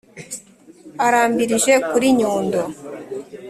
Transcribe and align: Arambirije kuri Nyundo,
Arambirije 1.05 1.73
kuri 1.89 2.07
Nyundo, 2.17 2.61